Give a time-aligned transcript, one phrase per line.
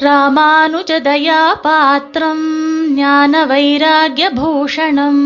[0.00, 2.42] ராமானுஜதயா பாத்திரம்
[2.94, 5.22] ஞான வைராகியபூஷணம்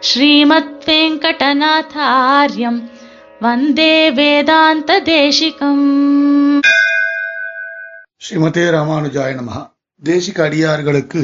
[0.00, 2.78] ஸ்ரீமத் வெங்கடநாதாரியம்
[3.40, 5.88] வந்தே வேதாந்த தேசிகம்
[8.18, 9.64] ஸ்ரீமதே ராமானுஜாய நமகா
[10.02, 11.22] தேசிக அடியார்களுக்கு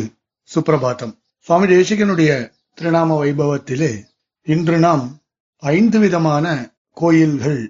[0.54, 3.92] சுப்பிரபாதம் சுவாமி தேசிகனுடைய திருநாம வைபவத்திலே
[4.46, 5.20] இன்று நாம்
[5.62, 6.46] ஐந்து விதமான
[6.90, 7.62] கோயில்கள்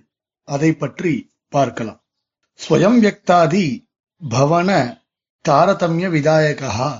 [0.44, 2.00] அதை பற்றி பார்க்கலாம்.
[2.60, 3.66] ஸ்வயம் வியக்தாதி
[4.30, 4.70] பவன
[5.48, 6.90] தாரதமிய விதாயகா.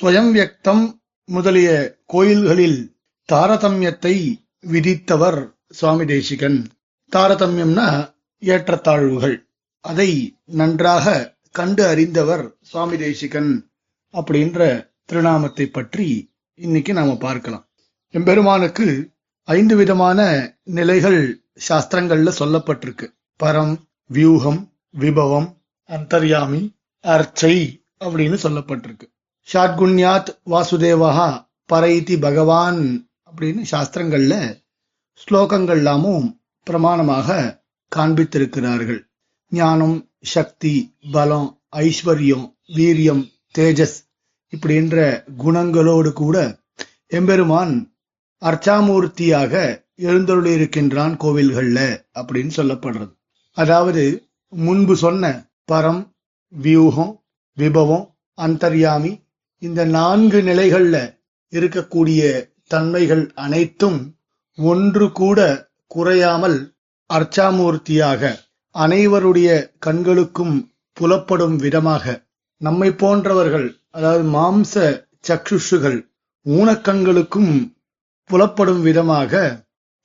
[0.00, 0.84] ஸ்வயம் வியக்தம்
[1.24, 2.96] முதலிய கோயில்களில்
[3.32, 6.66] தாரதமியத்தை விதித்தவர் சுவாமி தேசிகன்.
[7.12, 9.36] தாரதமியம்னா ஏற்றத்தாழ்வுகள்.
[9.80, 13.70] அதை நன்றாக கண்டு அறிந்தவர் சுவாமி தேசிகன்
[14.12, 17.68] அப்படின்ற திருநாமத்தை பற்றி இன்னைக்கு நாம பார்க்கலாம்.
[18.10, 20.20] எம்பெருமானுக்கு ஐந்து விதமான
[20.62, 23.06] நிலைகள் சாஸ்திரங்கள்ல சொல்லப்பட்டிருக்கு.
[23.42, 23.76] பரம்
[24.14, 25.48] வியூகம் விபவம்
[25.90, 26.60] அந்தர்யாமி
[27.04, 27.56] அர்ச்சை
[28.04, 29.06] அப்படின்னு சொல்லப்பட்டிருக்கு.
[29.48, 31.28] ஷாட்குண்யாத் வாசுதேவஹா
[31.64, 32.80] பரைதி பகவான்
[33.28, 34.34] அப்படின்னு சாஸ்திரங்கள்ல
[35.20, 36.26] ஸ்லோகங்கள்லாமும்
[36.66, 37.28] பிரமாணமாக
[37.92, 39.00] காண்பித்திருக்கிறார்கள்.
[39.52, 39.96] ஞானம்
[40.34, 40.74] சக்தி
[41.12, 43.24] பலம் ஐஸ்வர்யம் வீரியம்
[43.58, 43.98] தேஜஸ்
[44.52, 44.96] இப்படின்ற
[45.44, 46.36] குணங்களோடு கூட
[47.08, 47.74] எம்பெருமான்
[48.42, 49.52] அர்ச்சாமூர்த்தியாக
[49.98, 51.80] எழுந்தருளியிருக்கின்றான் கோவில்கள்ல
[52.14, 53.12] அப்படின்னு சொல்லப்படுறது.
[53.56, 54.02] அதாவது
[54.52, 55.24] முன்பு சொன்ன
[55.68, 56.02] பரம்
[56.52, 57.12] வியூகம்
[57.56, 58.06] விபவம்
[58.38, 59.12] அந்தர்யாமி
[59.62, 60.96] இந்த நான்கு நிலைகள்ல
[61.52, 62.20] இருக்கக்கூடிய
[62.66, 63.98] தன்மைகள் அனைத்தும்
[64.58, 65.38] ஒன்று கூட
[65.90, 66.58] குறையாமல்
[67.10, 68.32] அர்ச்சாமூர்த்தியாக
[68.74, 69.48] அனைவருடைய
[69.78, 70.56] கண்களுக்கும்
[70.96, 72.14] புலப்படும் விதமாக
[72.60, 74.74] நம்மை போன்றவர்கள் அதாவது மாம்ச
[75.28, 75.98] சக்ஷுஷுகள்
[76.46, 77.52] ஊனக்கண்களுக்கும்
[78.30, 79.32] புலப்படும் விதமாக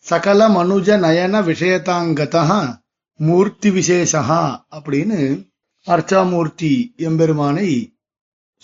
[0.06, 2.60] சகல மனுஜ நயன விஷயதாங்கதா
[3.20, 4.22] மூர்த்தி விசேஷா
[4.76, 5.20] அப்படின்னு
[5.88, 8.00] அர்ச்சாமூர்த்தி எம்பெருமானை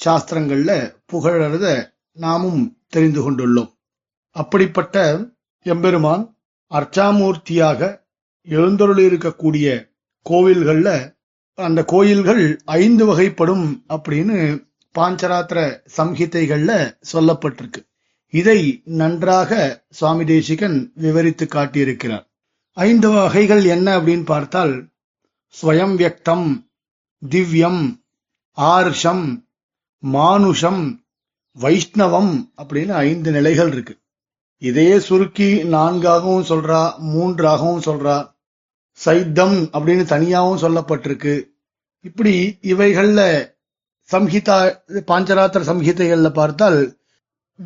[0.06, 3.72] சாஸ்திரங்கள்ல புகழறத நாமும் தெரிந்து கொண்டுள்ளோம்.
[4.32, 5.26] அப்படிப்பட்ட
[5.64, 6.38] எம்பெருமான்
[6.72, 8.02] அர்ச்சாமூர்த்தியாக
[8.44, 9.92] எழுந்தருளி இருக்கக்கூடிய
[10.30, 11.18] கோவில்கள்ல
[11.54, 14.68] அந்த கோயில்கள் ஐந்து வகைப்படும் அப்படின்னு
[15.00, 17.82] பாஞ்சராத்திர சம்ஹிதைகள்ல சொல்லப்பட்டிருக்கு.
[18.30, 19.52] இதை நன்றாக
[19.90, 22.26] சுவாமி தேசிகன் விவரித்து காட்டியிருக்கிறார்.
[22.72, 24.90] ஐந்து வகைகள் என்ன அப்படின்னு பார்த்தால்
[25.62, 26.67] ஸ்வயம் வியக்தம்
[27.22, 28.00] திவ்யம்
[28.54, 29.50] ஆர்ஷம்
[30.00, 31.06] மானுஷம்
[31.58, 34.00] வைஷ்ணவம் அப்படின்னு ஐந்து நிலைகள் இருக்கு.
[34.58, 38.36] இதையே சுருக்கி நான்காகவும் சொல்றா மூன்றாகவும் சொல்றா.
[39.06, 41.50] சைத்தம் அப்படின்னு தனியாகவும் சொல்லப்பட்டிருக்கு.
[42.02, 43.22] இப்படி இவைகள்ல
[44.12, 46.98] சம்ஹிதா பாஞ்சராத்திர சம்ஹிதைகள்ல பார்த்தால்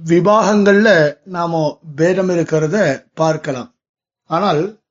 [0.06, 3.76] விபாகங்கள்ல நாம பேதம் இருக்கிறத பார்க்கலாம்.
[4.26, 4.84] ஆனால்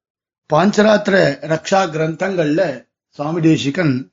[0.50, 1.16] பாஞ்சராத்திர
[1.52, 4.09] ரக்ஷா கிரந்தங்கள்ல சுவாமி தேசிகன்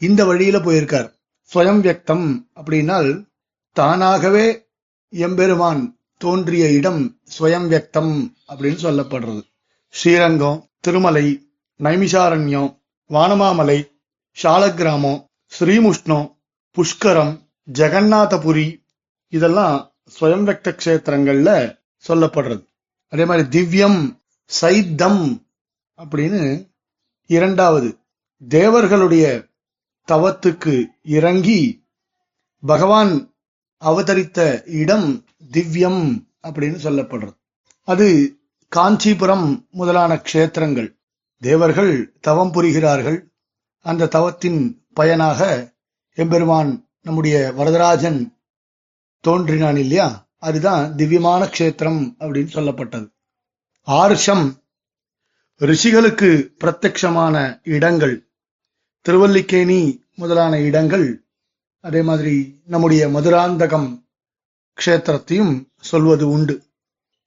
[0.00, 1.08] இந்த வழியில போயிருக்கார்.
[1.52, 2.26] ஸ்வயம் வியக்தம்
[2.58, 3.10] அப்படின்னால்
[3.72, 4.46] தானாகவே
[5.08, 5.82] எம்பெருமான்
[6.20, 7.02] தோன்றிய இடம்
[7.38, 8.14] ஸ்வயம் வியக்தம்
[8.48, 9.42] அப்படின்னு சொல்லப்படுறது.
[9.94, 11.26] ஸ்ரீரங்கம் திருமலை
[11.80, 12.70] நைமிஷாரண்யம்
[13.10, 13.78] வானமாமலை
[14.36, 15.20] சாலக்கிராமம்
[15.52, 16.26] ஸ்ரீமுஷ்ணம்
[16.76, 17.34] புஷ்கரம்
[17.72, 18.68] ஜெகநாதபுரி
[19.32, 19.76] இதெல்லாம்
[20.20, 21.50] ஸ்வயம் வியக்த கஷேத்திரங்கள்ல
[22.04, 22.64] சொல்லப்படுறது.
[23.12, 24.00] அதே மாதிரி திவ்யம்
[24.50, 25.22] சைத்தம்
[25.98, 26.42] அப்படின்னு
[27.30, 27.88] இரண்டாவது
[28.48, 29.24] தேவர்களுடைய
[30.08, 31.86] தவத்துக்கு இறங்கி
[32.66, 33.34] பகவான்
[33.80, 37.36] அவதரித்த இடம் திவ்யம் அப்படின்னு சொல்லப்படுறது.
[37.84, 38.36] அது
[38.68, 40.96] காஞ்சிபுரம் முதலான க்ஷேத்திரங்கள்.
[41.40, 43.22] தேவர்கள் தவம் புரிகிறார்கள்.
[43.80, 45.72] அந்த தவத்தின் பயனாக
[46.14, 48.36] எம்பெருமான் நம்முடைய வரதராஜன்
[49.20, 50.28] தோன்றினான் இல்லையா?
[50.38, 53.10] அதுதான் திவ்யமான க்ஷேத்திரம் அப்படின்னு சொல்லப்பட்டது.
[53.82, 54.62] ஆர்ஷம்
[55.58, 58.27] ரிஷிகளுக்கு பிரத்யக்ஷமான இடங்கள்.
[59.00, 61.24] திருவல்லிக்கேணி முதலான இடங்கள்
[61.80, 64.04] அதே மாதிரி நம்முடைய மதுராந்தகம்
[64.84, 66.62] க்ஷேத்திரத்தையும் சொல்வது உண்டு.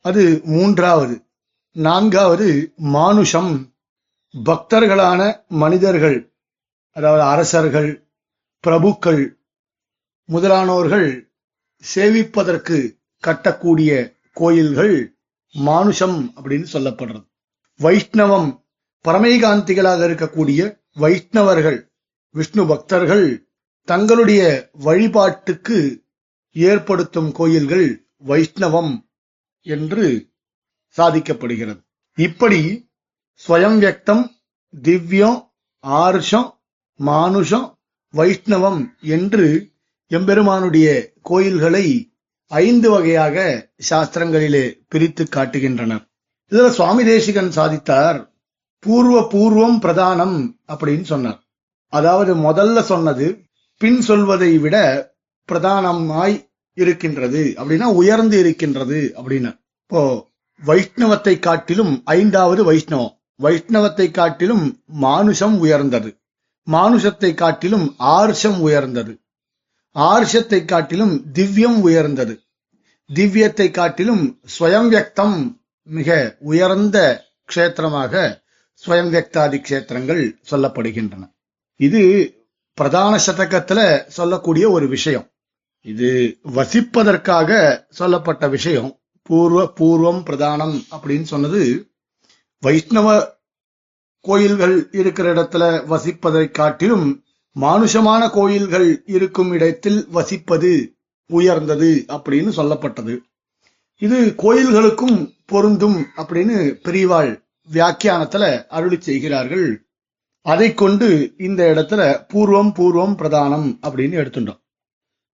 [0.02, 1.26] அது மூன்றாவது.
[1.72, 3.74] நான்காவது மானுஷம்
[4.46, 6.34] பக்தர்களான மனிதர்கள்
[6.92, 8.08] அதாவது அரசர்கள்
[8.68, 9.36] பிரபுக்கள்
[10.30, 11.30] முதலானோர்கள்
[11.96, 12.98] சேவிப்பதற்கு
[13.28, 15.18] கட்டக்கூடிய கோயில்கள்
[15.52, 17.28] மானுஷம் அப்படின்னு சொல்லப்படுறது.
[17.80, 18.61] வைஷ்ணவம்
[19.08, 21.90] பரமைகாந்திகளாக இருக்கக்கூடிய வைஷ்ணவர்கள்
[22.30, 23.50] விஷ்ணு பக்தர்கள்
[23.84, 26.04] தங்களுடைய வழிபாட்டுக்கு
[26.52, 29.10] ஏற்படுத்தும் கோயில்கள் வைஷ்ணவம்
[29.62, 30.32] என்று
[30.98, 31.82] சாதிக்கப்படுகிறது.
[32.16, 32.90] இப்படி
[33.48, 34.28] ஸ்வயம் வியக்தம்
[34.82, 35.40] திவ்யம்
[35.80, 36.62] ஆர்ஷம்
[36.96, 37.80] மானுஷம்
[38.14, 39.72] வைஷ்ணவம் என்று
[40.08, 42.14] எம்பெருமானுடைய கோயில்களை
[42.48, 46.04] ஐந்து வகையாக சாஸ்திரங்களிலே பிரித்து காட்டுகின்றனர்.
[46.52, 48.31] இதுல சுவாமி தேசிகன் சாதித்தார்
[48.84, 50.38] பூர்வ பூர்வம் பிரதானம்
[50.68, 51.40] அப்படின்னு சொன்னார்.
[51.94, 53.26] அதாவது முதல்ல சொன்னது
[53.82, 54.76] பின் சொல்வதை விட
[55.50, 56.36] பிரதானமாய்
[56.78, 59.52] இருக்கின்றது அப்படின்னா உயர்ந்து இருக்கின்றது அப்படின்னு
[59.84, 60.02] இப்போ
[60.62, 66.10] வைஷ்ணவத்தை காட்டிலும் ஐந்தாவது வைஷ்ணவம் வைஷ்ணவத்தை காட்டிலும் மானுஷம் உயர்ந்தது
[66.68, 69.14] மானுஷத்தை காட்டிலும் ஆர்ஷம் உயர்ந்தது
[69.96, 72.36] ஆர்ஷத்தை காட்டிலும் திவ்யம் உயர்ந்தது
[73.10, 74.24] திவ்யத்தை காட்டிலும்
[74.56, 75.38] ஸ்வயம் வியக்தம்
[75.88, 76.98] மிக உயர்ந்த
[77.50, 78.14] க்ஷேத்திரமாக
[78.86, 81.32] ஸ்வயம் வியக்தாதி க்ஷேத்திரங்கள் சொல்லப்படுகின்றன.
[81.76, 82.02] இது
[82.74, 85.30] பிரதான சதகத்துல சொல்லக்கூடிய ஒரு விஷயம்.
[85.82, 89.00] இது வசிப்பதற்காக சொல்லப்பட்ட விஷயம்.
[89.24, 91.90] பூர்வ பூர்வம் பிரதானம் அப்படின்னு சொன்னது
[92.60, 93.40] வைஷ்ணவ
[94.22, 97.24] கோயில்கள் இருக்கிற இடத்துல வசிப்பதை காட்டிலும்
[97.62, 100.72] மானுஷமான கோயில்கள் இருக்கும் இடத்தில் வசிப்பது
[101.26, 103.18] உயர்ந்தது அப்படின்னு சொல்லப்பட்டது.
[103.98, 107.32] இது கோயில்களுக்கும் பொருந்தும் அப்படின்னு பெரியவாள்
[107.74, 109.68] வியாக்கியானத்துல அருளி செய்கிறார்கள்.
[110.42, 112.02] அதை கொண்டு இந்த இடத்துல
[112.34, 114.62] பூர்வம் பூர்வம் பிரதானம் அப்படின்னு எடுத்துட்டோம்.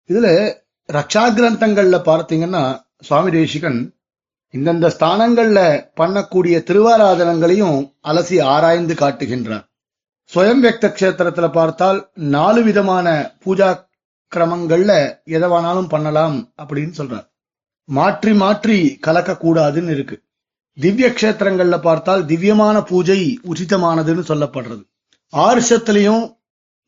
[0.09, 0.27] இதுல
[0.89, 2.63] ரக்ஷா கிரந்தங்கள்ல பார்த்தீங்கன்னா
[2.99, 3.79] சுவாமி தேசிகன்
[4.53, 5.59] இந்தந்த ஸ்தானங்கள்ல
[5.95, 9.65] பண்ணக்கூடிய திருவாராதனங்களையும் அலசி ஆராய்ந்து காட்டுகின்றார்.
[10.31, 13.69] சுயம் வியக்த கஷேத்திரத்துல பார்த்தால் நாலு விதமான பூஜா
[14.35, 14.93] கிரமங்கள்ல
[15.23, 17.27] எதை வேணாலும் பண்ணலாம் அப்படின்னு சொல்றார்.
[17.89, 20.17] மாற்றி மாற்றி கலக்கக்கூடாதுன்னு இருக்கு.
[20.79, 24.83] திவ்ய கஷேத்திரங்கள்ல பார்த்தால் திவ்யமான பூஜை உச்சிதமானதுன்னு சொல்லப்படுறது.
[25.33, 26.35] ஆர்ஷத்திலையும்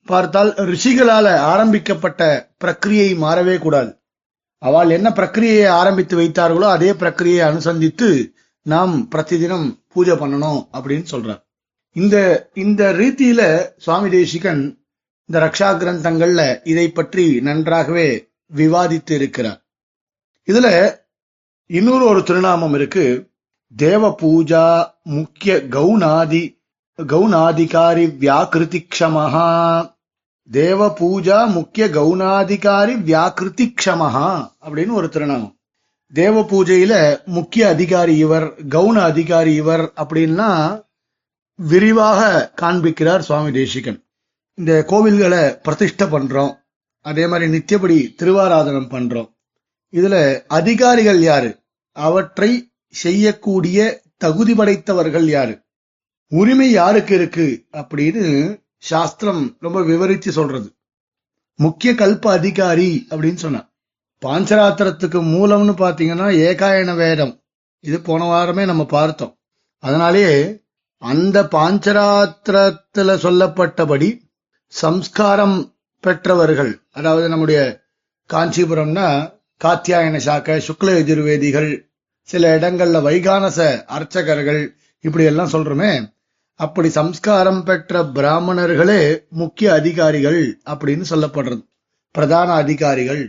[0.06, 4.02] பார்த்தால் ரிஷிகளால ஆரம்பிக்கப்பட்ட பிரக்கிரியை மாறவே கூடாது.
[4.58, 11.42] அவள் என்ன பிரக்கிரியை ஆரம்பித்து வைத்தார்களோ அதே பிரக்கிரியை அனுசந்தித்து நாம் பிரதிதினம் பூஜை பண்ணணும் அப்படின்னு சொல்றார்.
[11.92, 13.42] இந்த இந்த ரீதியில
[13.78, 14.88] சுவாமி தேசிகன்
[15.26, 19.66] இந்த ரக்ஷா கிரந்தங்கள்ல இதை பற்றி நன்றாகவே விவாதித்து இருக்கிறார்.
[20.48, 20.98] இதுல
[21.66, 23.29] இன்னொரு ஒரு திருநாமம் இருக்கு.
[23.76, 26.58] தேவ பூஜா முக்கிய கௌனாதி
[27.02, 29.92] கௌனாதிகாரி வியாக்கிருதி க்ஷமஹா
[30.52, 35.58] தேவ பூஜா முக்கிய கவுனாதிகாரி வியாக்கிருதி க்ஷமஹா அப்படின்னு ஒரு திருநாமம்.
[36.14, 40.82] தேவ பூஜையில முக்கிய அதிகாரி இவர் கவுன அதிகாரி இவர் அப்படின்னா
[41.56, 44.04] விரிவாக காண்பிக்கிறார் சுவாமி தேசிகன்.
[44.54, 46.54] இந்த கோவில்களை பிரதிஷ்டை பண்றோம்.
[47.02, 49.30] அதே மாதிரி நித்தியபடி திருவாராதனம் பண்றோம்.
[49.92, 51.60] இதுல அதிகாரிகள் யாரு?
[51.92, 55.62] அவற்றை செய்யக்கூடிய தகுதி படைத்தவர்கள் யாரு?
[56.28, 57.66] உரிமை யாருக்கு இருக்கு?
[57.72, 60.76] அப்படின்னு சாஸ்திரம் ரொம்ப விவரித்து சொல்றது.
[61.56, 63.70] முக்கிய கல்ப அதிகாரி அப்படின்னு சொன்ன
[64.22, 67.42] பாஞ்சராத்திரத்துக்கு மூலம்னு பாத்தீங்கன்னா ஏகாயன வேதம்.
[67.80, 69.38] இது போன வாரமே நம்ம பார்த்தோம்.
[69.78, 70.62] அதனாலேயே
[70.98, 74.22] அந்த பாஞ்சராத்திரத்துல சொல்லப்பட்டபடி
[74.68, 77.82] சம்ஸ்காரம் பெற்றவர்கள் அதாவது நம்முடைய
[78.34, 79.34] காஞ்சிபுரம்னா
[79.64, 81.89] காத்தியாயன சாக்க சுக்ல எதிர்வேதிகள்
[82.30, 83.60] சில இடங்கள்ல வைகானச
[83.96, 84.62] அர்ச்சகர்கள்
[85.06, 85.92] இப்படி எல்லாம் சொல்றோமே.
[86.60, 89.02] அப்படி சம்ஸ்காரம் பெற்ற பிராமணர்களே
[89.42, 90.42] முக்கிய அதிகாரிகள்
[90.72, 91.62] அப்படின்னு சொல்லப்படுறது.
[92.16, 93.24] பிரதான அதிகாரிகள்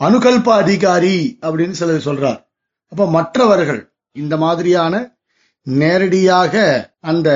[0.00, 1.16] அனுகல்ப அதிகாரி
[1.46, 2.40] அப்படின்னு சிலர் சொல்றார்.
[2.92, 3.82] அப்ப மற்றவர்கள்
[4.16, 4.94] இந்த மாதிரியான
[5.66, 6.54] நேரடியாக
[7.10, 7.30] அந்த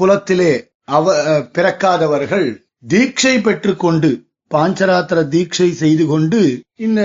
[0.00, 0.52] குலத்திலே
[0.96, 1.14] அவ
[1.56, 2.46] பிறக்காதவர்கள்
[2.88, 4.10] தீட்சை பெற்றுக்கொண்டு
[4.50, 6.40] பாஞ்சராத்திர தீட்சை செய்து கொண்டு
[6.86, 7.00] இந்த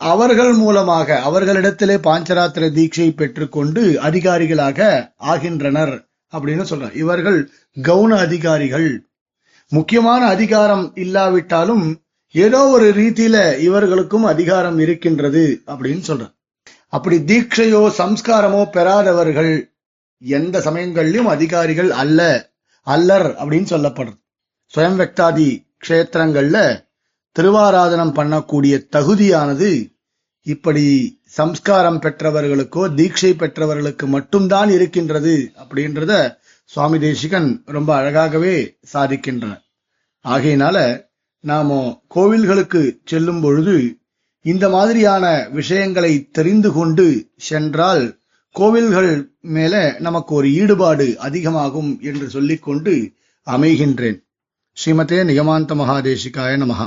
[0.00, 7.50] அவர்கள் மூலமாக அவர்களிடத்திலே பாஞ்சராத்திர தீட்சை பெற்றுக்கொண்டு அதிகாரிகளாக ஆகின்றனர் அப்படின்னு சொல்றார் இவர்கள்
[7.82, 9.06] கவுன அதிகாரிகள்.
[9.68, 16.34] முக்கியமான அதிகாரம் இல்லாவிட்டாலும் ஏதோ ஒரு ரீதியில இவர்களுக்கும் அதிகாரம் இருக்கின்றது அப்படின்னு சொல்றார்
[16.88, 19.74] அப்படி தீட்சையோ சம்ஸ்காரமோ பெறாதவர்கள்
[20.18, 22.50] எந்த சமயங்கள்லயும் அதிகாரிகள் அல்ல
[22.82, 24.18] அல்லர் அப்படின்னு சொல்லப்படுறது
[24.74, 26.85] சுயம் வெக்தாதி க்ஷேத்திரங்கள்ல
[27.38, 29.70] திருவாராதனம் பண்ணக்கூடிய தகுதியானது
[30.42, 30.84] இப்படி
[31.24, 39.62] சம்ஸ்காரம் பெற்றவர்களுக்கோ தீட்சை பெற்றவர்களுக்கு மட்டும்தான் இருக்கின்றது அப்படின்றத சுவாமி தேசிகன் ரொம்ப அழகாகவே சாதிக்கின்றனர்.
[40.24, 41.06] ஆகையினால
[41.40, 43.98] நாம கோவில்களுக்கு செல்லும் பொழுது
[44.42, 53.12] இந்த மாதிரியான விஷயங்களை தெரிந்து கொண்டு சென்றால் கோவில்கள் மேல நமக்கு ஒரு ஈடுபாடு அதிகமாகும் என்று சொல்லிக்கொண்டு
[53.46, 54.18] அமைகின்றேன்.
[54.76, 56.86] ஸ்ரீமதே நிகமாந்த மகாதேசிகாய நமகா